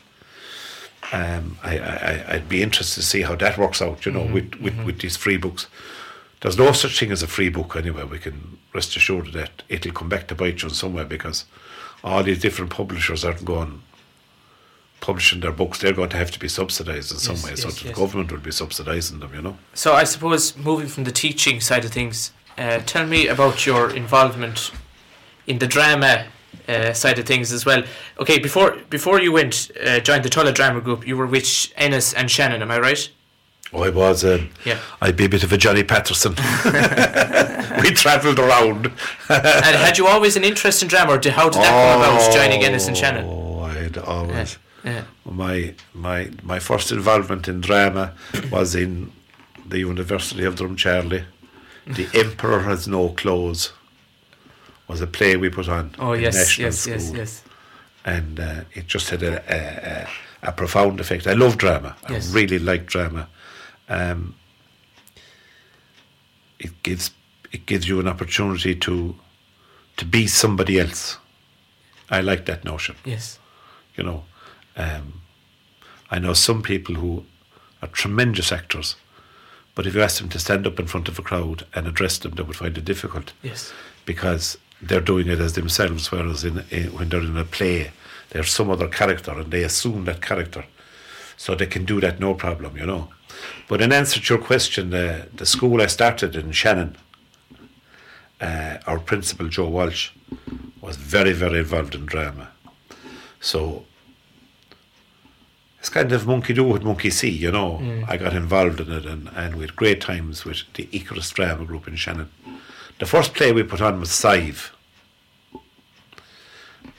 [1.12, 4.56] Um, I, I, I'd be interested to see how that works out, you know, with,
[4.56, 5.68] with, with these free books.
[6.42, 8.04] There's no such thing as a free book anyway.
[8.04, 11.46] We can rest assured that it'll come back to bite you in somewhere because
[12.04, 13.82] all these different publishers aren't going
[15.00, 15.80] publishing their books.
[15.80, 17.50] They're going to have to be subsidised in some Yes, way.
[17.52, 19.58] yes, so the government will be subsidising them, you know.
[19.74, 23.90] So I suppose moving from the teaching side of things, uh, tell me about your
[23.96, 24.72] involvement
[25.46, 26.26] in the drama
[26.68, 27.84] uh, side of things as well.
[28.20, 32.14] Okay, before before you went uh, joined the Tulla Drama Group, you were with Ennis
[32.14, 32.62] and Shannon.
[32.62, 33.10] Am I right?
[33.74, 34.24] Oh, I was.
[34.26, 34.80] Um, Yeah.
[35.02, 36.32] I'd be a bit of a Johnny Patterson.
[37.82, 38.88] we travelled around.
[39.30, 42.34] and had you always an interest in drama, or did, how did that come about
[42.34, 43.26] joining Ennis and Shannon?
[43.28, 44.58] Oh, I'd always.
[44.88, 45.04] Yeah.
[45.26, 48.14] My my my first involvement in drama
[48.52, 49.12] was in
[49.68, 51.26] the University of Drumcharlie.
[51.86, 53.74] The Emperor Has No Clothes
[54.88, 55.94] was a play we put on.
[56.00, 57.44] Oh in yes, National yes, yes, yes.
[58.06, 59.60] and uh, it just had a, a,
[60.44, 61.28] a, a profound effect.
[61.28, 61.98] I love drama.
[62.10, 62.32] Yes.
[62.32, 63.28] I really like drama.
[63.90, 64.36] Um,
[66.60, 67.12] it gives
[67.52, 69.16] it gives you an opportunity to
[69.98, 71.18] to be somebody else.
[72.10, 72.96] I like that notion.
[73.04, 73.38] Yes.
[73.98, 74.24] You know,
[74.78, 75.22] um,
[76.10, 77.26] I know some people who
[77.82, 78.96] are tremendous actors,
[79.76, 82.18] but if you ask them to stand up in front of a crowd and address
[82.18, 83.74] them, they would find it difficult Yes.
[84.06, 87.92] because they're doing it as themselves, whereas in, in, when they're in a play,
[88.30, 90.66] they're some other character and they assume that character.
[91.36, 93.10] So they can do that no problem, you know.
[93.68, 96.96] But in answer to your question, uh, the school I started in Shannon,
[98.42, 100.12] uh, our principal, Joe Walsh,
[100.82, 102.50] was very, very involved in drama.
[103.40, 103.86] So
[105.88, 107.82] it's kind of monkey do what monkey see, you know.
[108.10, 111.64] I got involved in it and, and we had great times with the Icarus Drama
[111.64, 112.30] Group in Shannon.
[113.00, 114.74] The first play we put on was Sive.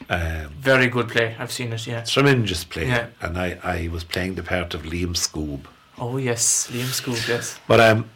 [0.09, 1.37] Um, Very good play.
[1.39, 1.87] I've seen it.
[1.87, 2.03] Yeah.
[2.05, 2.87] tremendous play.
[2.87, 3.09] Yeah.
[3.21, 5.67] And I, I was playing the part of Liam Scuab.
[5.99, 7.61] Oh yes, Liam Scuab, Yes.
[7.69, 8.09] But um,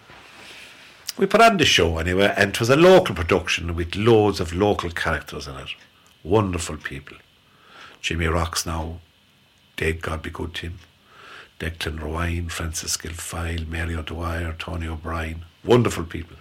[1.19, 4.55] we put on the show anyway, and it was a local production with loads of
[4.55, 5.69] local characters in it.
[6.25, 7.19] Wonderful people.
[8.01, 9.01] Jimmy Rocks now,
[9.77, 10.79] dead God be good to him.
[11.59, 15.45] Declan Rowine, Francis Gilfile, Mary O'Dwyer, Tony O'Brien.
[15.65, 16.37] Wonderful people.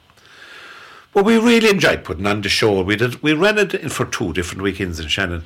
[1.13, 2.81] But we really enjoyed putting on the show.
[2.81, 3.21] We did.
[3.21, 5.45] We ran it for two different weekends in Shannon.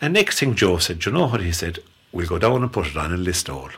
[0.00, 1.78] And next thing Joe said, "Do you know what he said?
[2.10, 3.72] We'll go down and put it on in Listowel,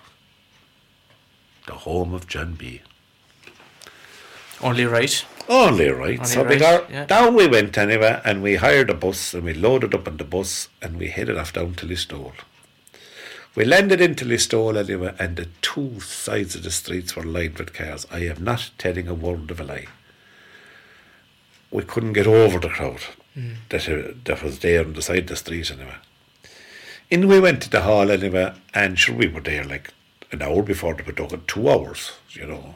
[1.66, 2.82] the home of John B.
[4.62, 5.24] Only right.
[5.48, 6.18] Only right.
[6.18, 7.04] Only so we got, yeah.
[7.04, 10.24] down we went anyway, and we hired a bus, and we loaded up on the
[10.24, 12.32] bus, and we headed off down to Listowel.
[13.56, 17.72] We landed into Listowel anyway, and the two sides of the streets were lined with
[17.72, 18.06] cars.
[18.10, 19.86] I am not telling a word of a lie.
[21.70, 23.00] We couldn't get over the crowd
[23.70, 25.96] that, uh, that was there on the side of the street anyway.
[27.08, 29.90] In we went to the hall anyway, and sure we were there like
[30.32, 32.74] an hour before the production, two hours, you know.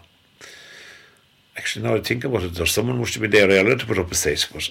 [1.58, 3.98] Actually, now I think about it, there's someone must have been there earlier to put
[3.98, 4.70] up a set, but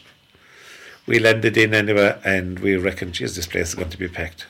[1.06, 4.48] we landed in anyway, and we reckoned, geez, this place is going to be packed.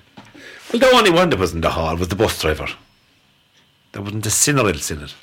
[0.72, 2.68] Well, the only one that was in the hall was the bus driver.
[3.92, 5.14] There wasn't a sinner else in it.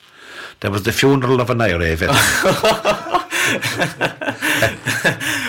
[0.60, 2.16] There was the funeral of an IRA veteran.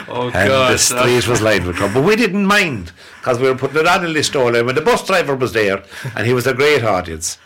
[0.09, 0.79] Oh and the God.
[0.79, 1.93] street was lined with crowd.
[1.93, 4.81] But we didn't mind because we were putting it on in Listowel and when the
[4.81, 5.83] bus driver was there
[6.15, 7.37] and he was a great audience.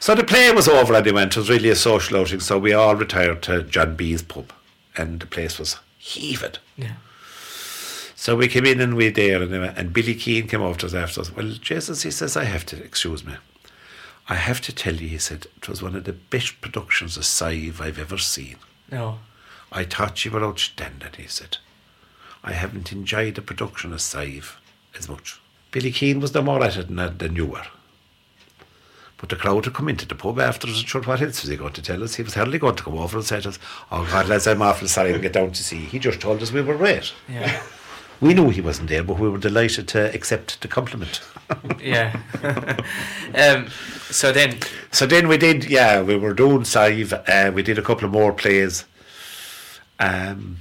[0.00, 1.22] So the play was over anyway.
[1.24, 2.40] It was really a social outing.
[2.40, 4.52] So we all retired to John B's pub
[4.96, 6.52] and the place was heaving.
[6.76, 6.92] Yeah.
[8.20, 10.94] So we came in and we there anyway, and Billy Keane came over to us
[10.94, 11.34] after us.
[11.36, 13.34] Well, Jesus, he says, I have to, excuse me.
[14.28, 17.24] I have to tell you, he said, it was one of the best productions of
[17.24, 18.56] Sive I've ever seen.
[18.90, 19.20] No.
[19.70, 21.58] I thought you were outstanding, he said.
[22.42, 24.58] I haven't enjoyed the production of Sive
[24.98, 25.40] as much.
[25.70, 27.66] Billy Keane was no more at it than, than you were.
[29.18, 31.56] But the crowd had come into the pub afterwards and sure, what else was he
[31.56, 32.16] going to tell us?
[32.16, 33.60] He was hardly going to come over and say to us,
[33.92, 35.78] Oh God, lads, I'm awful sorry to get down to see.
[35.78, 37.12] He just told us we were great.
[37.28, 37.62] Yeah.
[38.20, 41.20] We knew he wasn't there, but we were delighted to accept the compliment.
[41.80, 42.18] yeah.
[43.34, 43.68] um.
[44.10, 44.58] So then.
[44.90, 47.12] So then we did, yeah, we were doing Sive.
[47.12, 48.84] Uh, we did a couple of more plays.
[50.00, 50.58] Um,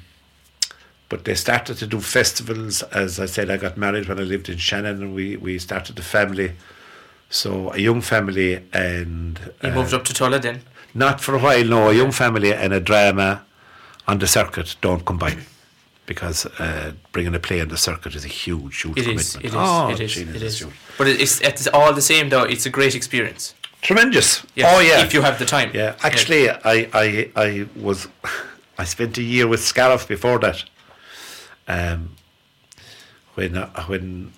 [1.09, 2.83] but they started to do festivals.
[2.83, 5.97] As I said, I got married when I lived in Shannon, and we, we started
[5.97, 6.51] a family.
[7.29, 10.61] So a young family and You uh, moved up to Tulla then.
[10.93, 11.63] not for a while.
[11.65, 13.43] No, a young family and a drama
[14.07, 15.41] on the circuit don't combine
[16.07, 19.19] because uh, bringing a play on the circuit is a huge, huge It commitment.
[19.19, 19.35] is.
[19.35, 19.53] It is.
[19.55, 20.13] Oh, it is.
[20.15, 22.43] Jesus, It it's But it's it's all the same though.
[22.43, 23.53] It's a great experience.
[23.81, 24.43] Tremendous.
[24.55, 25.03] Yeah, Oh yeah.
[25.03, 25.69] If you have the time.
[25.73, 28.07] Yeah, actually, I, I, I was,
[28.79, 30.63] I spent a year with Scariff before that,
[31.67, 32.15] um,
[33.35, 34.31] when I, when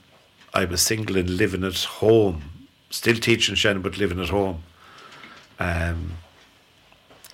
[0.53, 4.63] I was single and living at home, still teaching Shannon but living at home.
[5.59, 6.13] Um,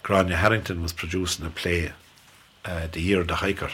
[0.04, 1.92] Grania Harrington was producing a play,
[2.66, 3.72] uh, The Year of the Hiker,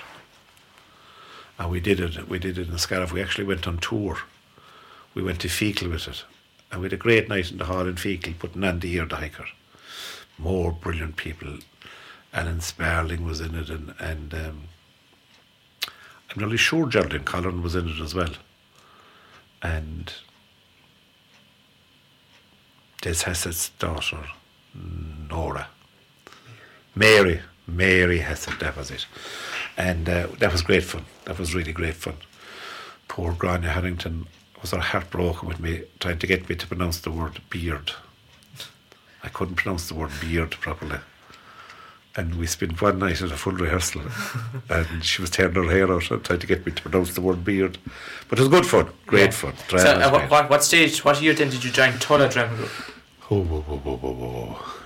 [1.57, 2.27] and we did it.
[2.27, 3.11] We did it in Scariff.
[3.11, 4.19] We actually went on tour.
[5.13, 6.23] We went to Feakle with it,
[6.71, 9.03] and we had a great night in the hall in Feakle, putting on The Year
[9.03, 9.47] of the Hiker.
[10.37, 11.59] More brilliant people.
[12.33, 14.61] Alan Sparling was in it, and and um,
[16.31, 18.33] I'm nearly sure Geraldine Collin was in it as well.
[19.61, 20.13] And
[23.01, 24.25] Des Hessett's daughter,
[25.29, 25.67] Nora.
[26.95, 29.05] Mary, Mary Hessett, that was it.
[29.77, 31.05] And uh, that was great fun.
[31.25, 32.17] That was really great fun.
[33.07, 34.27] Poor Grania Harrington
[34.61, 37.91] was her heartbroken with me, trying to get me to pronounce the word beard.
[39.23, 40.99] I couldn't pronounce the word beard properly
[42.15, 44.01] and we spent one night at a full rehearsal
[44.69, 47.21] and she was tearing her hair out and trying to get me to pronounce the
[47.21, 47.77] word beard
[48.29, 49.31] but it was good fun great yeah.
[49.31, 52.55] fun so, uh, what, what, what, stage what year then did you join Tulla Drama
[52.55, 52.69] Group
[53.31, 54.80] oh, oh, oh, oh, oh, oh.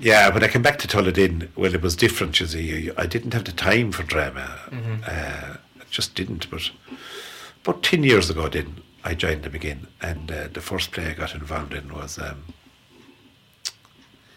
[0.00, 2.90] Yeah when I came back to Tullahdin well it was different you see.
[2.96, 4.58] I didn't have the time for drama.
[4.70, 5.04] Mm-hmm.
[5.06, 6.70] uh, I just didn't but
[7.64, 11.14] about 10 years ago then I joined them again and uh, the first play I
[11.14, 12.44] got involved in was um,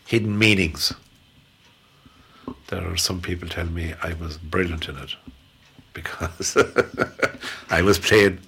[0.06, 0.94] Hidden Meanings.
[2.68, 5.16] There are some people tell me I was brilliant in it
[5.94, 6.58] because
[7.70, 8.40] I was playing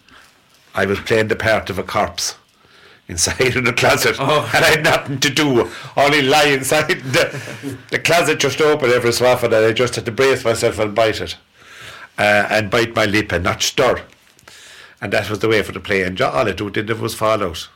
[0.73, 2.35] I was playing the part of a corpse
[3.07, 4.15] inside in the closet.
[4.19, 4.49] Oh.
[4.53, 5.69] and I had nothing to do.
[5.95, 10.05] Only lie inside the, the closet just open every so often and I just had
[10.05, 11.37] to brace myself and bite it.
[12.17, 14.01] Uh, and bite my lip and not stir.
[15.01, 16.01] And that was the way for the play.
[16.03, 17.67] And all I do did was fall out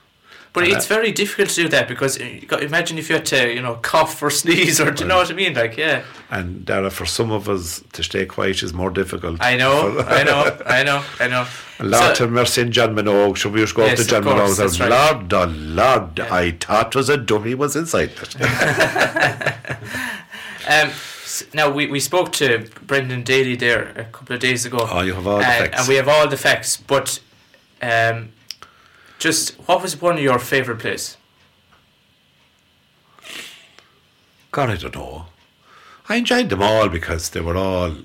[0.52, 3.54] but and it's very difficult to do that because uh, imagine if you had to,
[3.54, 5.54] you know, cough or sneeze or do you know what I mean?
[5.54, 6.04] Like, yeah.
[6.32, 9.42] And Dara, for some of us to stay quiet is more difficult.
[9.42, 11.46] I know, I know, I know, I know.
[11.82, 13.38] Lord so, mercy in John Minogue.
[13.38, 14.80] Should we just go yes, up to John Minogue?
[14.80, 14.90] Right.
[14.90, 16.34] Lord, oh Lord, yeah.
[16.34, 18.42] I thought was a dummy was inside it.
[20.70, 20.90] um,
[21.54, 24.88] now we, we spoke to Brendan Daly there a couple of days ago.
[24.90, 26.76] Oh, you have all the facts, and we have all the facts.
[26.76, 27.20] But
[27.82, 28.30] um,
[29.20, 31.18] just what was one of your favourite plays?
[34.52, 35.26] God, I don't know.
[36.08, 37.98] I enjoyed them all because they were all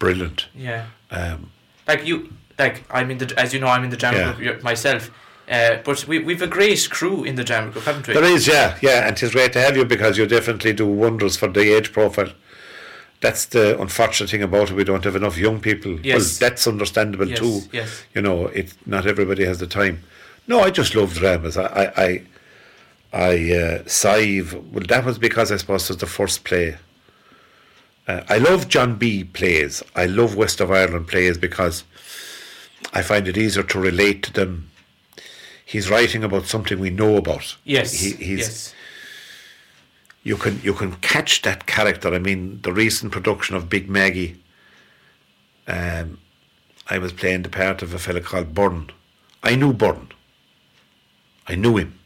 [0.00, 0.46] brilliant.
[0.54, 0.86] Yeah.
[1.10, 1.50] Um,
[1.86, 4.32] like you, like I'm in the as you know I'm in the drama yeah.
[4.32, 5.10] group myself.
[5.48, 8.14] Uh, but we we've a great crew in the drama group, haven't we?
[8.14, 11.36] There is, yeah, yeah, and it's great to have you because you definitely do wonders
[11.36, 12.32] for the age profile.
[13.20, 14.74] That's the unfortunate thing about it.
[14.74, 16.00] We don't have enough young people.
[16.00, 16.40] Yes.
[16.40, 17.60] Well, that's understandable yes, too.
[17.72, 18.02] Yes.
[18.12, 20.02] You know, it not everybody has the time.
[20.46, 21.56] No, I just love dramas.
[21.56, 22.22] I, I,
[23.12, 24.54] I, uh, Sive.
[24.72, 26.76] Well, that was because I suppose it was the first play.
[28.06, 29.24] Uh, I love John B.
[29.24, 29.82] plays.
[29.96, 31.82] I love West of Ireland plays because
[32.92, 34.70] I find it easier to relate to them.
[35.64, 37.56] He's writing about something we know about.
[37.64, 37.92] Yes.
[37.94, 38.38] He, he's.
[38.38, 38.74] Yes.
[40.22, 42.12] You can you can catch that character.
[42.12, 44.40] I mean, the recent production of Big Maggie.
[45.68, 46.18] Um,
[46.88, 48.90] I was playing the part of a fellow called Byrne.
[49.42, 50.08] I knew Byrne.
[51.46, 51.98] I knew him.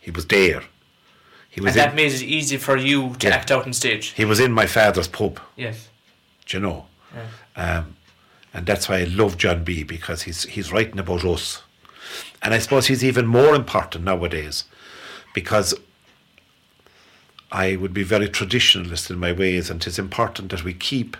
[0.00, 0.62] He was there.
[1.50, 3.72] He was and that in, made it easy for you to yeah, act out on
[3.72, 4.08] stage.
[4.10, 5.40] He was in my father's pub.
[5.56, 5.88] Yes.
[6.44, 6.86] Do you know?
[7.14, 7.78] Yeah.
[7.78, 7.96] Um,
[8.52, 11.62] and that's why I love John B because he's he's writing about us.
[12.42, 14.64] And I suppose he's even more important nowadays
[15.34, 15.74] because
[17.50, 21.16] I would be very traditionalist in my ways, and it's important that we keep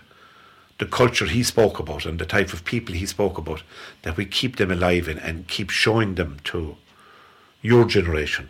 [0.77, 3.63] the culture he spoke about and the type of people he spoke about,
[4.03, 6.77] that we keep them alive and, and keep showing them to
[7.61, 8.49] your generation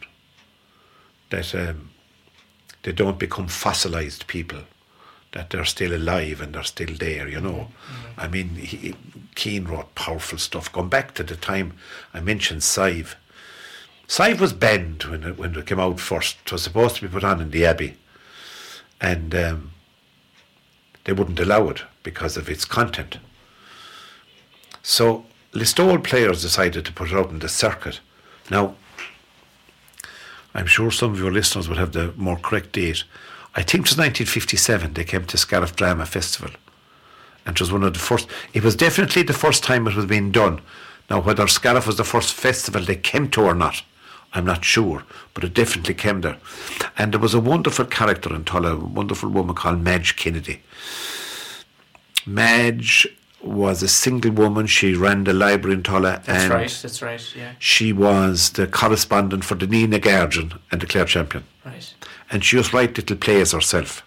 [1.29, 1.89] that um,
[2.83, 4.61] they don't become fossilized people,
[5.33, 7.69] that they're still alive and they're still there, you know.
[7.89, 8.19] Mm-hmm.
[8.19, 8.95] I mean, he,
[9.35, 10.71] Keane wrote powerful stuff.
[10.71, 11.73] Going back to the time
[12.13, 13.15] I mentioned Sive.
[14.07, 16.37] Sive was banned when it, when it came out first.
[16.45, 17.97] It was supposed to be put on in the Abbey.
[19.01, 19.71] And um,
[21.03, 23.19] they wouldn't allow it because of its content.
[24.81, 27.99] So Listowel players decided to put it out in the circuit.
[28.49, 28.75] Now,
[30.57, 33.03] I'm sure some of your listeners would have the more correct date.
[33.53, 36.49] I think it was 1957 they came to Scariff Drama Festival.
[37.45, 40.07] And it was one of the first, it was definitely the first time it was
[40.07, 40.59] being done.
[41.11, 43.83] Now, whether Scariff was the first festival they came to or not,
[44.33, 45.03] I'm not sure,
[45.35, 46.37] but it definitely came there.
[46.97, 50.63] And there was a wonderful character in Tulla, a wonderful woman called Madge Kennedy.
[52.25, 53.07] Madge
[53.41, 54.67] was a single woman.
[54.67, 56.21] She ran the library in Tulla.
[56.25, 57.53] That's and right, that's right, yeah.
[57.59, 61.43] She was the correspondent for the Nenagh Guardian and the Clare Champion.
[61.65, 61.93] Right.
[62.31, 64.03] And she was to write little plays herself.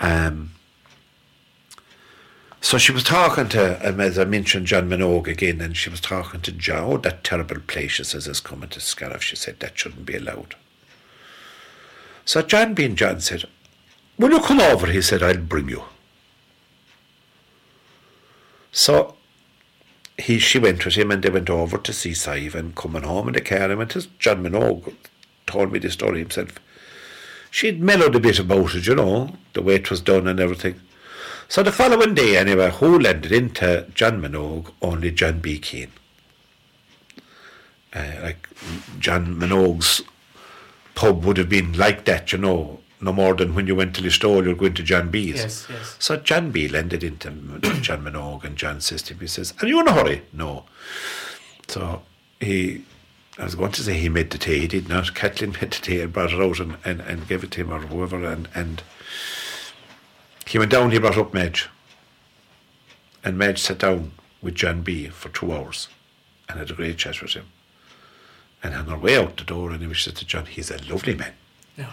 [0.00, 0.52] Um,
[2.62, 6.00] So she was talking to, um, as I mentioned, John Minogue again, and she was
[6.00, 6.84] talking to John.
[6.84, 9.22] Oh, that terrible place, she says, is coming to Scariff.
[9.22, 10.54] She said that shouldn't be allowed.
[12.26, 13.44] So John being John said,
[14.18, 14.86] Will you come over?
[14.86, 15.82] He said, I'll bring you.
[18.72, 19.16] So
[20.18, 22.14] he she went with him and they went over to see
[22.54, 23.70] and coming home in the car.
[23.70, 24.94] I went to John Minogue
[25.50, 26.58] told me the story himself.
[27.50, 30.80] She'd mellowed a bit about it, you know, the way it was done and everything.
[31.48, 34.72] So the following day, anyway, who landed into John Minogue?
[34.80, 35.58] Only John B.
[35.58, 35.90] Keane.
[37.92, 38.48] Uh, like
[39.00, 40.02] John Minogue's
[40.94, 44.02] pub would have been like that, you know, no more than when you went to
[44.02, 45.36] Listowel, you're going to John B's.
[45.36, 45.96] Yes, yes.
[45.98, 47.30] So John B landed into
[47.80, 50.22] John Minogue and John says to him, he says, Are you in a hurry?
[50.32, 50.64] No.
[51.68, 52.02] So
[52.40, 52.84] he,
[53.38, 55.14] I was going to say he made the tea, he did not.
[55.14, 57.72] Kathleen made the tea and brought it out and, and, and gave it to him
[57.72, 58.24] or whoever.
[58.24, 58.82] And, and
[60.46, 61.68] he went down, he brought up Madge.
[63.24, 65.88] And Madge sat down with John B for two hours
[66.48, 67.46] and had a great chat with him.
[68.62, 71.14] And on her way out the door, and he said to John, He's a lovely
[71.14, 71.32] man.
[71.78, 71.86] No.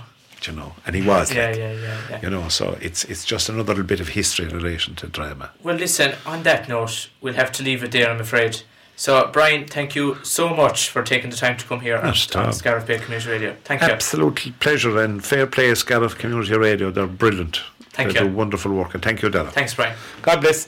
[0.45, 1.33] You know, and he was.
[1.33, 2.21] Yeah, like, yeah, yeah, yeah.
[2.21, 5.51] You know, so it's it's just another little bit of history in relation to drama.
[5.63, 8.61] Well, listen, on that note, we'll have to leave it there, I'm afraid.
[8.95, 12.35] So, Brian, thank you so much for taking the time to come here on, Not
[12.35, 12.45] all.
[12.47, 13.55] on Scariff Bay Community Radio.
[13.63, 13.87] Thank you.
[13.87, 16.89] Absolutely pleasure and fair play, Scariff Community Radio.
[16.89, 17.61] They're brilliant.
[17.91, 18.27] Thank they you.
[18.27, 19.51] do wonderful work, and thank you, Dara.
[19.51, 19.95] Thanks, Brian.
[20.23, 20.67] God bless.